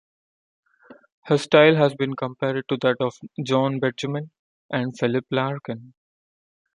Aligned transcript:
Her 1.25 1.37
style 1.37 1.75
has 1.75 1.93
been 1.93 2.15
compared 2.15 2.67
to 2.69 2.77
that 2.81 2.97
of 2.99 3.19
John 3.45 3.79
Betjeman 3.79 4.31
and 4.71 4.97
Philip 4.97 5.27
Larkin. 5.29 5.93